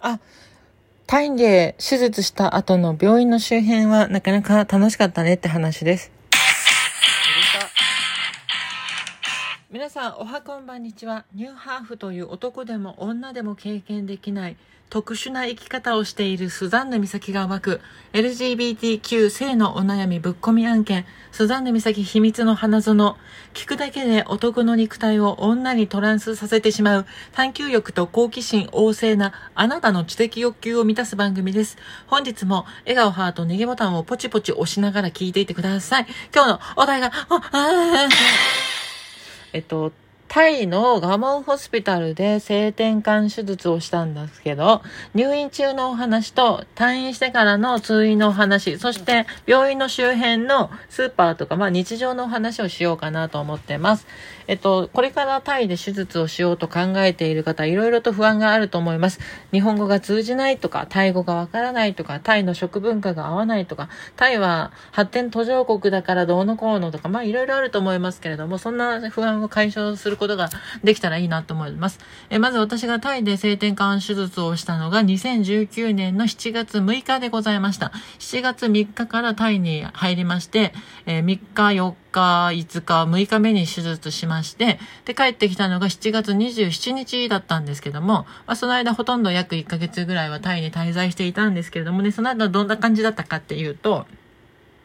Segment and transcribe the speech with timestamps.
[0.00, 0.20] あ、
[1.06, 6.17] タイで手術した後の病院の周辺はなかなか楽しかったねって話です。
[9.70, 11.26] 皆さん、おはこんばんにちは。
[11.34, 14.56] ニューハーフという男でも女でも経験できない
[14.88, 17.82] 特殊な生き方をしているスザンヌ美咲が暴く
[18.14, 21.04] LGBTQ 性のお悩みぶっ込み案件。
[21.32, 23.14] スザンヌ美咲秘密の花園。
[23.52, 27.06] 聞くだけで男の肉体を女にトランスさせてしまう。
[27.32, 31.76] 探求欲と好奇心旺盛なあなたの知的欲求を満たす番組です。
[32.06, 36.06] 本日も笑顔ハートネギボタンをポチポチ押しながら聞いていてください。
[36.34, 38.08] 今日のお題がああ
[39.52, 39.92] えっと
[40.28, 44.82] タイのガモンホスピタルで性転換手術をしたんですけど、
[45.14, 54.06] 入院中のお話と退院してからの通院のお話、そして病院の周辺のスーパーとか、まあ日常のお話をしようかなと思ってます。
[54.48, 59.20] えっと、これからタイで手術をしようと考えている方、いろいろと不安があると思います。
[59.52, 70.48] 日本語が通じないとか、タイ語がわからないとか、タイの食文化が合わないとか、タイは発展途上国だからどうのこうのとか、まあいろいろあると思いますけれども、そんな不安を解消することが
[70.82, 72.00] できたらいいなと思います。
[72.30, 77.92] えまず私がタイで性転換手術をしたのが2019年の7月6日でございました。
[78.18, 80.72] 7月3日からタイに入りまして、
[81.04, 94.06] え3日4日、5日、6日目に手術しまして、で、帰ってきたのが7月27日だったんですけども、まあ、その間ほとんど約1ヶ月ぐらいはタイに滞在していたんですけれどもね、その後どんな感じだったかっていうと、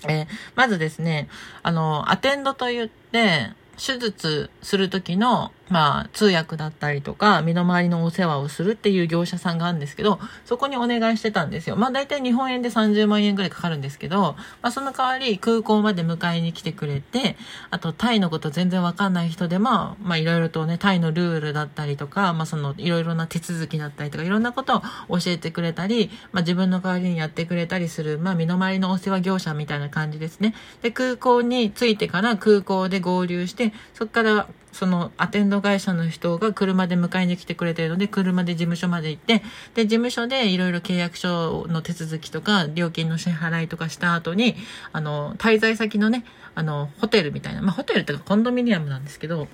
[0.07, 1.29] えー、まずですね、
[1.61, 11.77] あの、アテンドと言って、手術する時のまあ、通訳だったりとか、身の回りのお世話をするっていう業者さんがあるんですけど、そこにお願いしてたんですよ。
[11.77, 17.37] まあ、大体日本円で30万円ぐらいかかるんですけど、まあ、その代わり空港まで迎えに来てくれて、
[17.69, 30.53] あと、タイのこと全然わかんない人でも、まあ、いろいろとね、タイのルールだったりとか、まあ、その、いろいろな手続きだったりとか、いろんなことを教えてくれたり、まあ、自分の代わりにやってくれたりする、まあ、身の回りのお世話業者みたいな感じですね。
[30.81, 39.43] で、空港に着いてから空港で合流して、そこからそのアテンド会社の人が車で迎えに来てくれてるので、車で事務所まで行って、
[39.75, 44.55] で、事務所でいろいろ契約書の手続きとか、料金の支払いとかした後に、
[44.91, 46.25] あの、滞在先のね、
[46.55, 49.47] あの、ホテルみたいな、まあ、ホテルってかコンドミニアムなんですけど、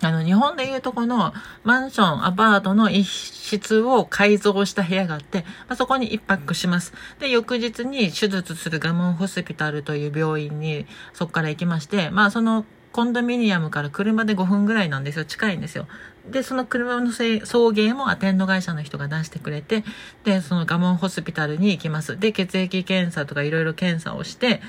[0.00, 1.32] あの、日本でいうとこの
[1.64, 6.92] マンション、アパートの一室を改造した部屋があって、まあ、そこに一泊します。
[7.18, 15.24] で、翌日に手術するガモンホスピタルという病院にそこから行きまして、まあ、そのコンドミニアムから車で5分ぐらいなんですよ。
[15.24, 15.86] 近いんですよ。
[16.30, 19.84] で、その車の送迎もアテンド会社の人が出してくれて、
[20.24, 22.18] で、そのガモンホスピタルに行きます。
[22.18, 24.60] で、血液検査とかいろいろ検査をして、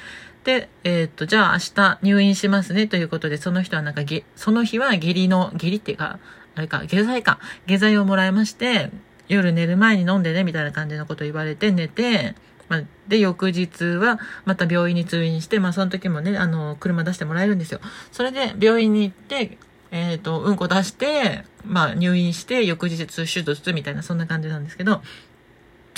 [0.44, 4.02] で、えー、っと、じゃあ明日入院しますねということで、その人はなんか
[4.36, 6.20] その日は下痢の、下痢っていうか、
[6.56, 8.90] あれか、下剤か、下剤をもらいまして、
[9.28, 12.36] 夜寝る前に飲んでね、みたいな感じのこと言われて寝て、
[12.70, 17.82] まあ、で、翌日はまた病院に通院して、まあその時もね、あの、車出してもらえるんですよ。
[18.12, 19.58] それで病院に行って、
[19.92, 25.02] えっ、ー、と、うんこ出して、まあ入院して、翌日手術みたいな、そんな感じなんですけど、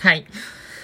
[0.02, 0.26] はい。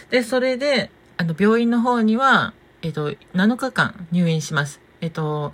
[0.10, 4.82] で、それで、あの、病院の方には、えっ、ー、と、7日間入院します。
[5.02, 5.54] えっ、ー、と、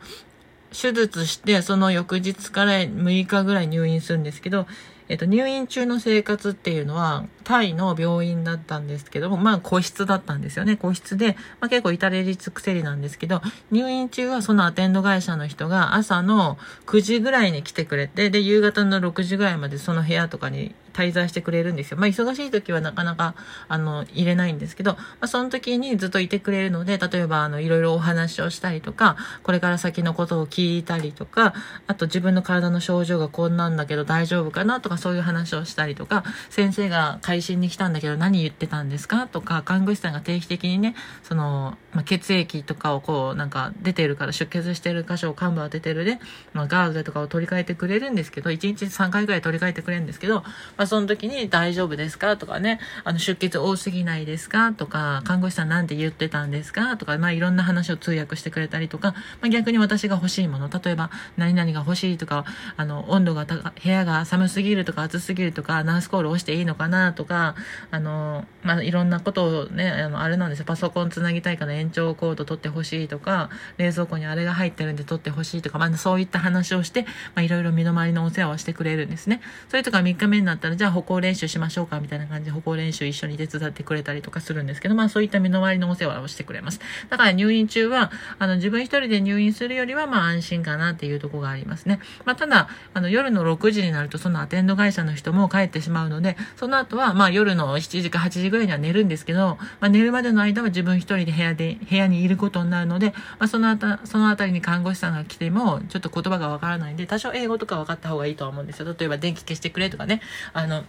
[0.71, 4.65] 手術して、その翌日から6日ぐらい入院するんですけど、
[5.09, 10.77] えっと、入院中の生活っていうのは、タイの病院だったんですけども、まあ個室だったんですよね。
[10.77, 13.41] 個室で、まあ結構至れり尽くせりなんですけど、
[13.71, 21.97] 入院中はそのアテンド会社の人が朝の9時ぐらいに来てくれて、で、夕方の6時ぐらいまでその部屋とかに滞在してくれるんですよ。
[21.97, 23.35] まあ、忙しい時はなかなか、
[23.67, 31.53] あの、入れないんですけど、まあ、その時にずっといてくれるので、例えば、あの、いろいろお話をしたりとか、これから先のことを聞いたりとか、
[31.87, 46.19] あと自分の体の症状がこんなんだけど大丈夫かなとか、そういう話をしたりとか、先生が会心に来たんだけど何言ってたんですかとか、看護師さんが定期的にね、その、まあ、血液とかをこう、なんか出てるから出血してる箇所を幹部当ててるで、
[46.53, 52.37] まあ、ガーゼとかを取り替えてくれるんですけど、1日3回ぐらい取り替えてくれるんですけど、まあ、その時に大丈夫ですか？
[52.37, 54.73] とかね、あの、出血多すぎないですか？
[54.73, 56.97] とか、看護師さんなんて言ってたんですか？
[56.97, 62.45] とか、まあ、いろんな話を通訳してくれたりとか、まあ、逆に私が欲しいもの、例えば、何々が欲しいとか、
[62.77, 67.13] あの、温度が部屋が寒すぎるとか暑すぎるとか、ナースコール押していいのかな？
[67.13, 67.55] とか、
[67.91, 79.41] あの、まあ、いろんなことをね、あの、あれなんですよ、パソコンつなぎたいから延長コード取ってほしいとか、冷蔵庫にあれが入ってるんで取ってほしいとか、まあ、そういった話をして、まあ、いろいろ身の回りのお世話をしてくれるんですね。
[79.69, 86.79] それとか3日目になったらら、じゃあ歩行練習しましょうかみたいな感じで歩行練習一緒に手伝ってくれたりとかするんですけど、まあそういった身の回りのお世話をしてくれます。
[87.09, 91.99] だから入院中は、あの自分一人で入院するよりはまあ安心かなっていうところがありますね。
[92.25, 108.95] まあただ、あの夜の6時になるとそのアテンド会社の人も帰ってしまうので、その後はまあ夜の7時か8時ぐらいには寝るんですけど、まあ寝るまでの間は自分一人で部屋で、部屋にいることになるので、まあそのあた、そのあたりに看護師さんが来ても、ちょっと言葉がわからないんで、多少英語とか分かった方がいいとは思うんですよ。
[108.97, 110.21] 例えば電気消してくれとかね、
[110.53, 110.83] ああの、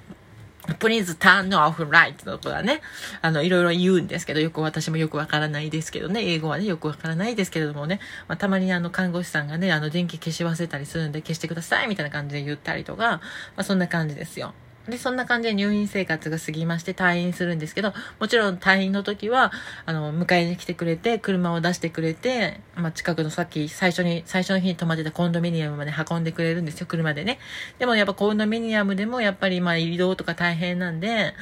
[0.79, 2.81] please turn off light とかね、
[3.21, 13.21] あの、いろいろ言うんですけど、よく私もよくわからないですけどね、英語はね、よくわからないですけれどもね、まあ、たまにあの、看護師さんがね、あの、電気消し忘れたりするんで消してくださいみたいな感じで言ったりとか、ま
[13.57, 14.55] あ、そんな感じですよ。
[14.89, 19.51] で、そんな感じで入院生活が過ぎまして退院するんですけど、もちろん退院の時は、
[19.87, 27.39] あの、迎えに来てくれて、車を出してくれて、まあ、近くのさっき最初に、最初の日に泊まってたコンドミニアムまで運んでくれるんですよ、車でね。
[27.79, 31.33] でもやっぱコンドミニアムでもやっぱりまあ移動とか大変なんで、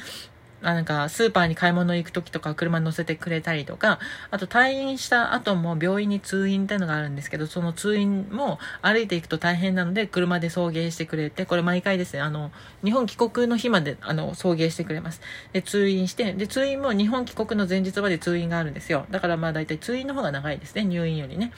[0.63, 3.99] あなんか、スーパーに買い物行く時とか車乗せてくれたりとか、
[4.31, 12.51] あと退院した後も病院に通院っていうのがあるんですけど、その通院も歩いていくと大変なので、車で送迎してくれて、これ毎回ですね、あの、
[12.83, 15.21] 日本帰国の日まで、あの、送迎してくれます。
[15.51, 19.05] で、通院して、で、通院も日本帰国の前日まで通院があるんですよ。
[19.11, 21.51] だからまあ大体通院の方が長いですね、入院よりね。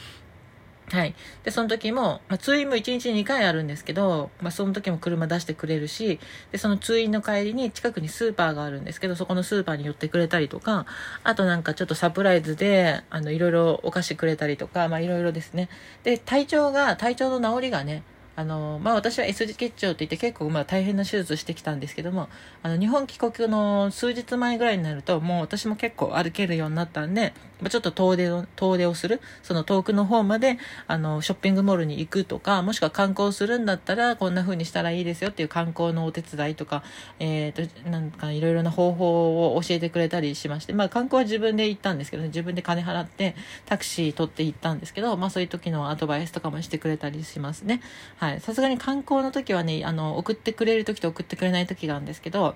[0.91, 1.15] はい。
[1.43, 6.19] で、その時も、まあ、通院も1日2回あるんですけど、まあ、その時も車出してくれるし、
[6.51, 10.85] で、その通院の帰りに近くにスーパーがあるんですけど、そこのスーパーに寄ってくれたりとか、
[11.23, 15.69] あとなんかちょっとサプライズで、あの、いろいろお菓子くれたりとか、まあ、いろいろですね。
[16.03, 18.03] で、体調が、体調の治りがね、
[18.35, 22.27] あの、まあ、私は S 字結腸って言って結構まあ大変な手術してきたんですけども、
[22.63, 27.33] あの、日本帰国の数日前ぐらいになると、もう私も結構歩けるようになったんで、
[27.69, 30.57] ちょっと遠出を、遠出をする、その遠くの方まで、
[30.87, 36.83] あの、ショッピングモールに行くとか、もしくは観光するんだったら、こんな風にしたらいいですよっていう観光のお手伝いとか、
[37.19, 43.35] えっ、ー、と、なんかいろいろな方法を教えてくれたりしまして、まあ観光は自分で行ったんですけどね、自分で金払って
[43.65, 47.81] タクシー取って行ったんですけど、まあそういう時のアドバイスとかもしてくれたりしますね。
[48.17, 48.41] はい。
[48.41, 52.55] さすがに観光の時はね、あの、送ってくれる時と送ってくれない時があるんですけど、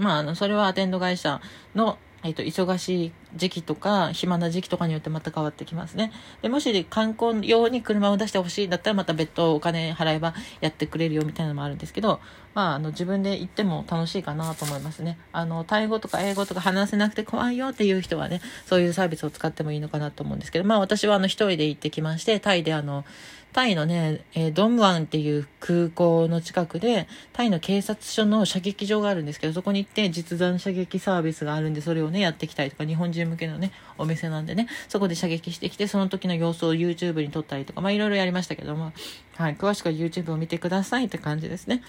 [0.00, 1.40] まあ、あの、それはアテンド会社
[1.74, 6.12] のえっ、と、忙しい時期とか、暇な時期とかによってまた変わってきますね。
[6.42, 12.20] で、もし観光用に車を出してほしいんだったら、また別途お金払えばやってくれるよみたいなのもあるんですけど、
[12.54, 15.18] まあ、あの、自分で行っても楽しいかなと思いますね。
[15.32, 23.04] あの、タイ語とか英語とか話せなくて怖いよっていう人はね、そういうサービスを使ってもいいのかなと思うんですけど、まあ、私はあの、一人で行ってきまして、タイであの、
[23.52, 38.92] タイのね、えー、ドンムワンっていう空港の近くで、タイの警察署の射撃場があるんですけど、そこに行って実弾射撃サービスがあるんで、それをね、やってきたりとか、日本人向けのね、お店なんでね、そこで射撃してきて、その時の様子を YouTube に撮ったりとか、まあいろいろやりましたけども、
[39.36, 41.82] はい、詳しくは YouTube を見てくださいって感じですね。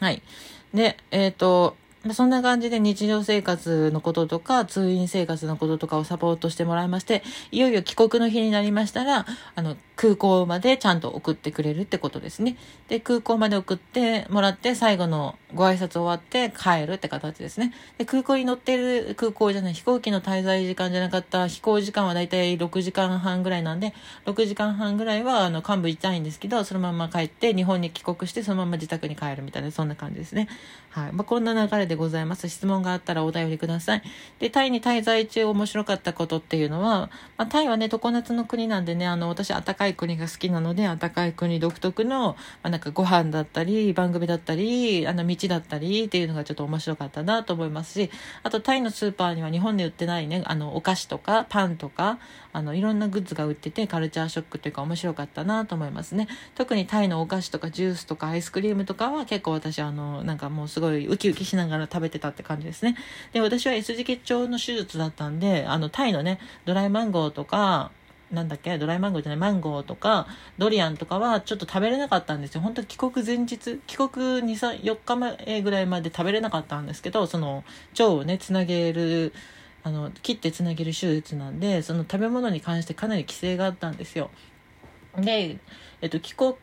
[0.00, 0.22] はい。
[0.74, 1.76] で、えっ、ー、と、
[2.14, 12.56] そんな感じで日常生活のこととか、通院生活のこととかをサポートしてもらいまして、いよいよ帰国の日になりましたら、あの、空港までちゃんと送ってくれるってことですね。
[12.88, 17.74] で、空港まで送ってもらって、最後のご挨拶終わって帰るって形ですね。
[17.98, 23.92] で、空港に乗ってる、空港じゃない、飛行機の滞在時間じゃなかった飛行時間はだいたい6時間半ぐらいなんで、
[24.24, 30.48] 6時間半ぐらいは、あの、幹部痛いんですけど、そのまま帰って、日本に帰国して、そのまま自宅に帰るみたいな、そんな感じですね。
[30.88, 31.12] はい。
[31.12, 32.48] まあ、こんな流れでございます。
[32.48, 34.02] 質問があったらお便りください。
[34.38, 48.10] で、タイに滞在中面白かったことっていうのは、まあ、タイはね、常夏の国なんでね、あの、私、暖かいい国が好きなので、暖かい国独特の、まあ、なんかご飯だったり、番組だったり、あの、道だったりっていうのがちょっと面白かったなと思いますし、
[48.42, 52.18] あと、タイのスーパーには日本で売ってないね、あの、お菓子とか、パンとか、
[52.52, 56.28] あの、いろんなグッズが売ってて、カルチャーショックというか面白かったなと思いますね。
[56.54, 62.96] 特にタイのお菓子とかジュースとかアイスクリームとかは結構私、あの、なんかもうすごいウキウキしながら食べてたって感じですね。
[63.32, 67.92] で、私は S 字結腸の手術だったんで、あの、タイのね、ドライマンゴーとか、
[68.30, 68.78] なんだっけ？
[68.78, 72.60] ドライマンゴーじゃないマンゴーとかドリアンとかはちょっと食べれなかったんですよ。
[72.60, 79.32] 本当帰国前日帰国2、3、4日前ぐらいまで食べれなかったんですけどその腸をねつなげる
[79.82, 84.30] あの切ってつなげる手術なんでその食べ物に関してかなり規制があったんですよ。
[85.16, 85.58] で、
[86.02, 86.54] えっと、帰国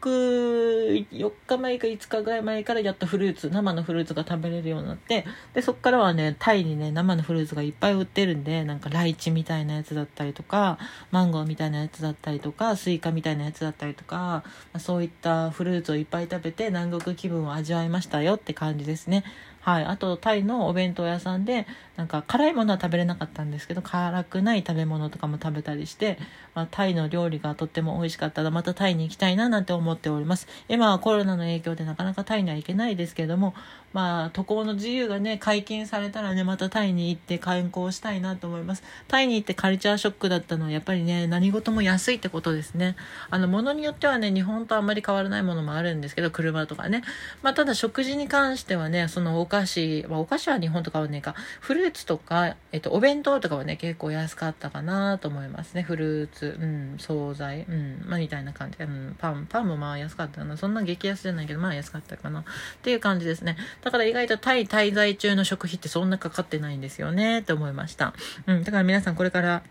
[1.11, 10.79] 4日前か5日ぐらい前からやっとフルーツ、生のフルーツが食べれるようになって、で、そっからはね、タイにね、生のフルーツがいっぱい売ってるんで、なんかライチみたいなやつだったりとか、
[11.11, 19.23] マンゴーみたいなやつだったりとか、スイカみたいなやつだったりとか、ま、そういったフルーツをいっぱい食べて南国気分を味わいましたよって感じですね。
[19.59, 19.85] はい。
[19.85, 26.19] あと、タイのお弁当屋さんで、なんか辛いものは食べれなかったんですけど、辛くない食べ物とかも食べたりして、
[26.53, 30.47] まあ、タイの料理がとっても美味しかったら、またタイに行きたいななんて思っております。
[30.69, 33.55] 今はコロナの影響でなかなかタイには行けないですけれども、
[33.93, 38.83] まあ、渡航の自由がね、解禁されたらね、またタイに行って観光したいなと思います。
[39.07, 42.95] タイに行ってカルチャーショックだったのは、やっぱりね、何事も安いってことですね。
[43.31, 47.01] あの、物によってはね、日本とあんまり変わらないものもあるんですけど、車とかね。
[47.41, 55.81] まあ、ただ食事に関してはね、そのお菓子、まあ、お菓子は日本と変わんねえか、フルーツとか、えっと、お弁当とかはね、結構安かったかなと思いますね。
[55.81, 60.57] フルーツ、うん、惣菜、うん、まあ、みたいな感じで、うん、パン、パンもまあ安かったかな。
[60.57, 62.41] そんな激安じゃないけど、まあ安かったかな。
[62.41, 62.43] っ
[62.81, 63.57] ていう感じですね。
[63.83, 68.13] だから意外とタイ滞在中の食費ってそんなかかってないんですよね、って思いました。
[68.45, 69.63] うん、だから皆さんこれから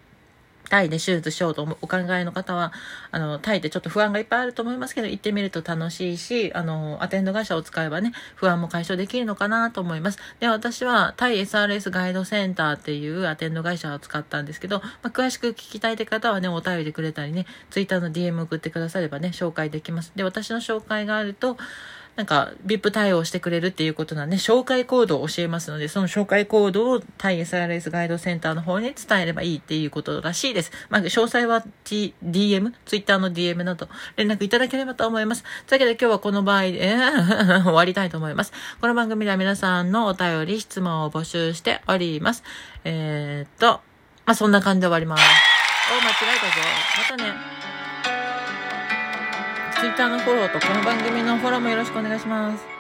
[0.68, 2.73] タイで手術しようとお考えの方は、
[3.11, 10.18] あの、タイでちょっと不安がいっぱいあると思いますけど、行ってみると楽しいし、あの、アテンド会社を使えばね、不安も解消できるのかなと思います。
[10.40, 20.12] で、私はタイ SRS ガイドセンターっていうアテンド会社を使ったんですけど、まあ、詳しく聞きたいって方はね、お便りでくれたりね、ツイッターの DM 送ってくださればね、紹介できます。
[20.16, 21.56] で、私の紹介があると、
[22.16, 30.73] なんか、VIP 対応してくれるっていうことなんで、紹介コードを教えますので、その紹介コードを対 SRS ガイドセンターの方に伝えればいいっていうことらしいです。
[30.88, 35.44] まあ、詳細は T、DM、Twitter の DM など連絡いただければと思います。
[35.66, 38.52] というわけで今日はこの場合で、えー、終わりたいと思います。
[38.80, 42.44] この番組では皆さんのお便り、質問を募集しております。
[42.85, 43.82] えー、っと、
[44.25, 45.23] まあ、そんな感じで終わります。
[45.92, 46.62] お、間違えたぞ。
[47.12, 47.65] またね。
[49.78, 52.75] Twitter のフォローとこの番組のフォローもよろしくお願いします。